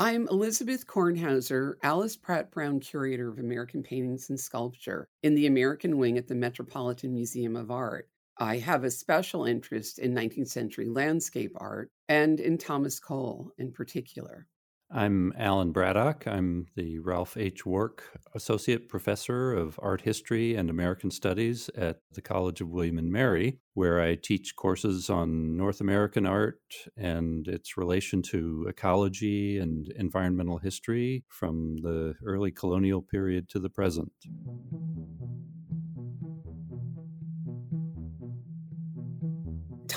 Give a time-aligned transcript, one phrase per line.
[0.00, 5.98] I'm Elizabeth Kornhauser, Alice Pratt Brown Curator of American Paintings and Sculpture in the American
[5.98, 8.08] Wing at the Metropolitan Museum of Art.
[8.38, 13.72] I have a special interest in 19th century landscape art and in Thomas Cole in
[13.72, 14.46] particular.
[14.90, 16.26] I'm Alan Braddock.
[16.26, 17.66] I'm the Ralph H.
[17.66, 18.04] Wark
[18.34, 23.58] Associate Professor of Art History and American Studies at the College of William and Mary,
[23.74, 26.60] where I teach courses on North American art
[26.96, 33.70] and its relation to ecology and environmental history from the early colonial period to the
[33.70, 34.12] present.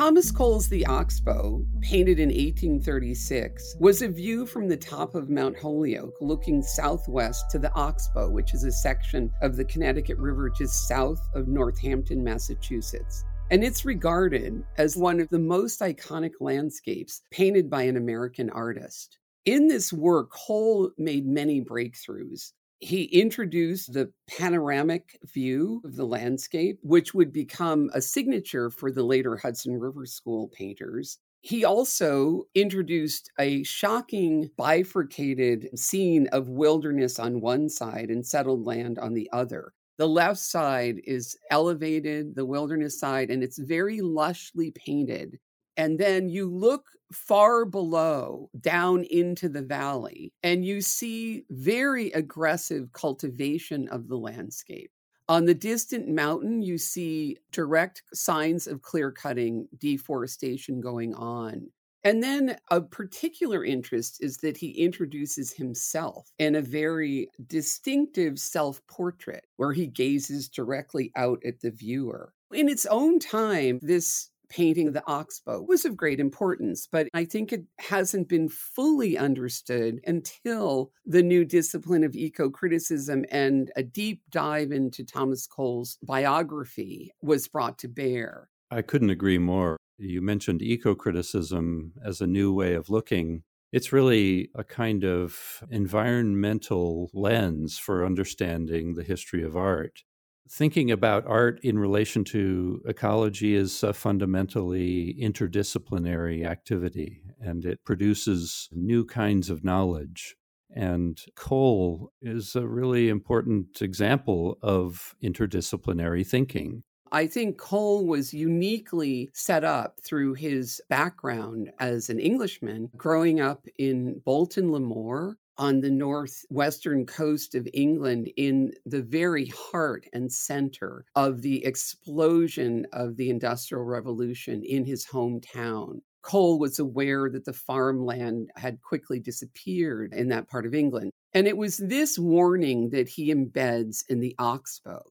[0.00, 5.58] Thomas Cole's The Oxbow, painted in 1836, was a view from the top of Mount
[5.58, 10.88] Holyoke looking southwest to the Oxbow, which is a section of the Connecticut River just
[10.88, 13.26] south of Northampton, Massachusetts.
[13.50, 19.18] And it's regarded as one of the most iconic landscapes painted by an American artist.
[19.44, 26.78] In this work, Cole made many breakthroughs he introduced the panoramic view of the landscape,
[26.82, 31.18] which would become a signature for the later Hudson River School painters.
[31.42, 38.98] He also introduced a shocking bifurcated scene of wilderness on one side and settled land
[38.98, 39.72] on the other.
[39.96, 45.38] The left side is elevated, the wilderness side, and it's very lushly painted.
[45.76, 52.92] And then you look far below down into the valley, and you see very aggressive
[52.92, 54.90] cultivation of the landscape.
[55.28, 61.68] On the distant mountain, you see direct signs of clear cutting, deforestation going on.
[62.02, 68.84] And then a particular interest is that he introduces himself in a very distinctive self
[68.86, 72.32] portrait where he gazes directly out at the viewer.
[72.52, 77.52] In its own time, this painting the oxbow was of great importance, but I think
[77.52, 84.22] it hasn't been fully understood until the new discipline of eco criticism and a deep
[84.28, 88.50] dive into Thomas Cole's biography was brought to bear.
[88.70, 89.76] I couldn't agree more.
[89.98, 93.42] You mentioned eco criticism as a new way of looking.
[93.72, 100.02] It's really a kind of environmental lens for understanding the history of art
[100.50, 108.68] thinking about art in relation to ecology is a fundamentally interdisciplinary activity and it produces
[108.72, 110.36] new kinds of knowledge.
[110.74, 116.82] And Cole is a really important example of interdisciplinary thinking.
[117.12, 123.66] I think Cole was uniquely set up through his background as an Englishman, growing up
[123.78, 130.32] in Bolton le Moor on the northwestern coast of England in the very heart and
[130.32, 136.00] center of the explosion of the Industrial Revolution in his hometown.
[136.22, 141.12] Cole was aware that the farmland had quickly disappeared in that part of England.
[141.34, 145.02] And it was this warning that he embeds in the Oxbow.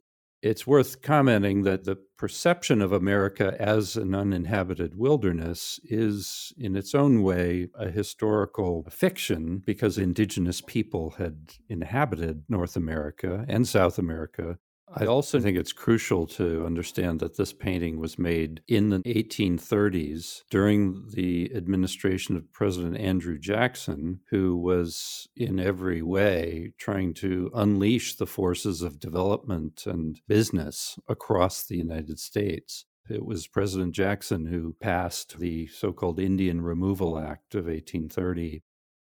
[0.42, 6.96] It's worth commenting that the perception of America as an uninhabited wilderness is, in its
[6.96, 14.58] own way, a historical fiction because indigenous people had inhabited North America and South America
[14.96, 20.42] I also think it's crucial to understand that this painting was made in the 1830s
[20.50, 28.16] during the administration of President Andrew Jackson, who was in every way trying to unleash
[28.16, 32.86] the forces of development and business across the United States.
[33.10, 38.64] It was President Jackson who passed the so called Indian Removal Act of 1830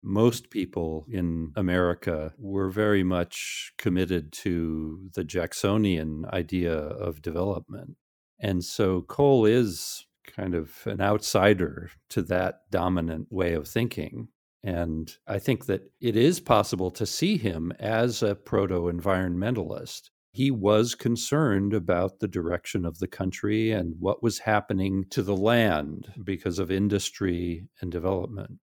[0.05, 7.97] most people in America were very much committed to the Jacksonian idea of development.
[8.39, 14.29] And so Cole is kind of an outsider to that dominant way of thinking.
[14.63, 20.11] And I think that it is possible to see him as a proto environmentalist.
[20.33, 25.37] He was concerned about the direction of the country and what was happening to the
[25.37, 28.59] land because of industry and development.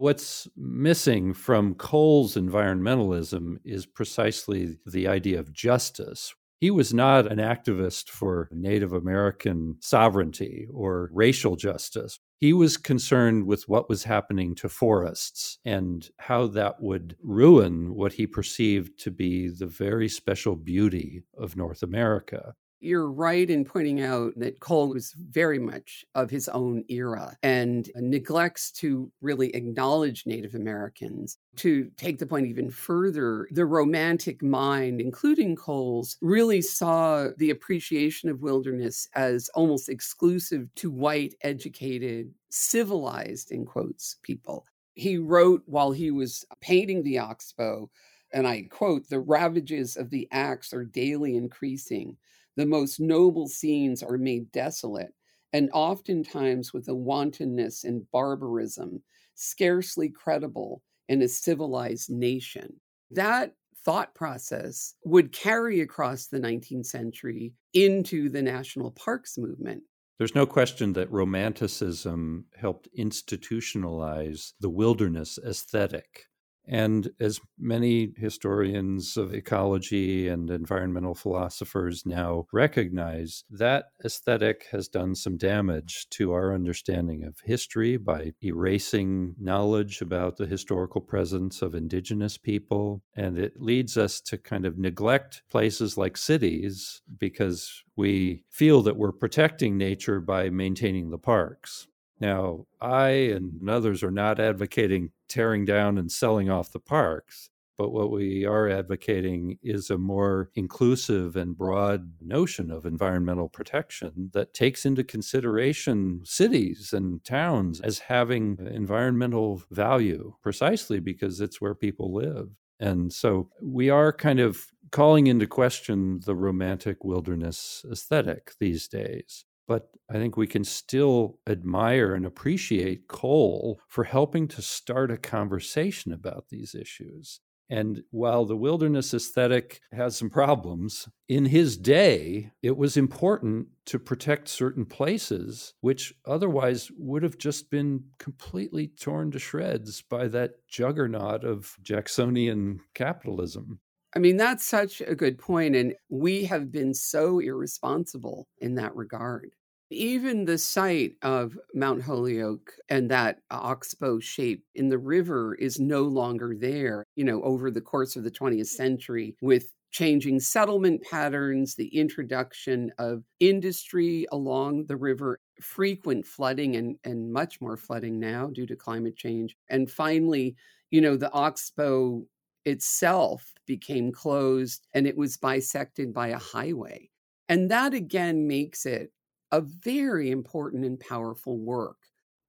[0.00, 6.34] What's missing from Cole's environmentalism is precisely the idea of justice.
[6.58, 12.18] He was not an activist for Native American sovereignty or racial justice.
[12.38, 18.14] He was concerned with what was happening to forests and how that would ruin what
[18.14, 22.54] he perceived to be the very special beauty of North America.
[22.82, 27.90] You're right in pointing out that Cole was very much of his own era and
[27.94, 31.36] neglects to really acknowledge Native Americans.
[31.56, 38.30] To take the point even further, the romantic mind, including Cole's, really saw the appreciation
[38.30, 45.92] of wilderness as almost exclusive to white, educated, civilized, in quotes, people He wrote while
[45.92, 47.90] he was painting the Oxbow,
[48.32, 52.16] and I quote, the ravages of the axe are daily increasing.
[52.56, 55.14] The most noble scenes are made desolate,
[55.52, 59.02] and oftentimes with a wantonness and barbarism
[59.34, 62.80] scarcely credible in a civilized nation.
[63.10, 63.54] That
[63.84, 69.82] thought process would carry across the 19th century into the national parks movement.
[70.18, 76.26] There's no question that Romanticism helped institutionalize the wilderness aesthetic.
[76.70, 85.16] And as many historians of ecology and environmental philosophers now recognize, that aesthetic has done
[85.16, 91.74] some damage to our understanding of history by erasing knowledge about the historical presence of
[91.74, 93.02] indigenous people.
[93.16, 98.96] And it leads us to kind of neglect places like cities because we feel that
[98.96, 101.88] we're protecting nature by maintaining the parks.
[102.20, 107.92] Now, I and others are not advocating tearing down and selling off the parks, but
[107.92, 114.52] what we are advocating is a more inclusive and broad notion of environmental protection that
[114.52, 122.12] takes into consideration cities and towns as having environmental value precisely because it's where people
[122.12, 122.50] live.
[122.80, 129.46] And so we are kind of calling into question the romantic wilderness aesthetic these days
[129.70, 135.16] but I think we can still admire and appreciate Cole for helping to start a
[135.16, 137.38] conversation about these issues.
[137.68, 144.00] And while the wilderness aesthetic has some problems, in his day, it was important to
[144.00, 150.66] protect certain places, which otherwise would have just been completely torn to shreds by that
[150.66, 153.78] juggernaut of Jacksonian capitalism.
[154.16, 158.96] I mean, that's such a good point, And we have been so irresponsible in that
[158.96, 159.52] regard.
[159.92, 165.80] Even the site of Mount Holyoke and that uh, oxbow shape in the river is
[165.80, 171.02] no longer there, you know, over the course of the 20th century with changing settlement
[171.02, 178.20] patterns, the introduction of industry along the river, frequent flooding and, and much more flooding
[178.20, 179.56] now due to climate change.
[179.68, 180.54] And finally,
[180.92, 182.24] you know, the oxbow
[182.64, 187.10] itself became closed and it was bisected by a highway.
[187.48, 189.12] And that again makes it
[189.52, 191.96] a very important and powerful work.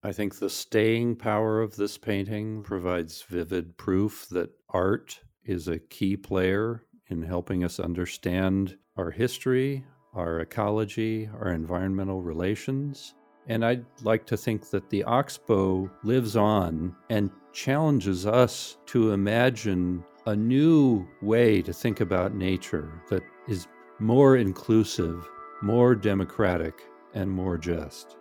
[0.04, 5.80] I think the staying power of this painting provides vivid proof that art is a
[5.80, 9.84] key player in helping us understand our history,
[10.14, 13.16] our ecology, our environmental relations.
[13.48, 20.04] And I'd like to think that the oxbow lives on and challenges us to imagine
[20.26, 23.68] a new way to think about nature that is
[24.00, 25.28] more inclusive,
[25.62, 26.82] more democratic,
[27.14, 28.21] and more just.